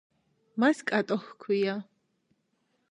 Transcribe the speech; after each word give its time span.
მას 0.63 0.81
კატო 0.91 1.19
ჰქვია. 1.27 1.75